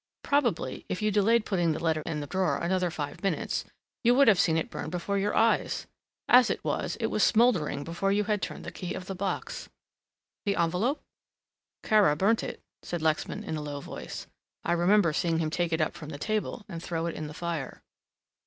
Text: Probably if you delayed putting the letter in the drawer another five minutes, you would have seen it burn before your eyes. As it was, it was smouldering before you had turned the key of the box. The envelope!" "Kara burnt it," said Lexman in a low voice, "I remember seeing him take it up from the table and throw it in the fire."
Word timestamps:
Probably 0.23 0.83
if 0.89 1.03
you 1.03 1.11
delayed 1.11 1.45
putting 1.45 1.73
the 1.73 1.79
letter 1.79 2.01
in 2.07 2.21
the 2.21 2.25
drawer 2.25 2.57
another 2.57 2.89
five 2.89 3.21
minutes, 3.21 3.65
you 4.03 4.15
would 4.15 4.27
have 4.27 4.39
seen 4.39 4.57
it 4.57 4.71
burn 4.71 4.89
before 4.89 5.19
your 5.19 5.35
eyes. 5.35 5.85
As 6.27 6.49
it 6.49 6.63
was, 6.63 6.95
it 6.99 7.05
was 7.11 7.21
smouldering 7.21 7.83
before 7.83 8.11
you 8.11 8.23
had 8.23 8.41
turned 8.41 8.63
the 8.65 8.71
key 8.71 8.95
of 8.95 9.05
the 9.05 9.13
box. 9.13 9.69
The 10.43 10.55
envelope!" 10.55 11.03
"Kara 11.83 12.15
burnt 12.15 12.41
it," 12.41 12.63
said 12.81 13.03
Lexman 13.03 13.43
in 13.43 13.55
a 13.57 13.61
low 13.61 13.79
voice, 13.79 14.25
"I 14.63 14.71
remember 14.71 15.13
seeing 15.13 15.37
him 15.37 15.51
take 15.51 15.71
it 15.71 15.81
up 15.81 15.93
from 15.93 16.09
the 16.09 16.17
table 16.17 16.65
and 16.67 16.81
throw 16.81 17.05
it 17.05 17.13
in 17.15 17.27
the 17.27 17.35
fire." 17.35 17.83